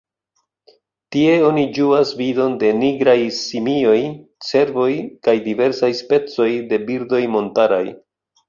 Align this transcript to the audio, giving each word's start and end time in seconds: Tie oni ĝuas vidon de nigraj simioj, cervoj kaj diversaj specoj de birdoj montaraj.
Tie 1.15 1.35
oni 1.49 1.65
ĝuas 1.75 2.13
vidon 2.21 2.55
de 2.63 2.71
nigraj 2.79 3.15
simioj, 3.41 3.99
cervoj 4.49 4.89
kaj 5.29 5.39
diversaj 5.47 5.91
specoj 6.03 6.51
de 6.73 6.85
birdoj 6.91 7.25
montaraj. 7.37 7.85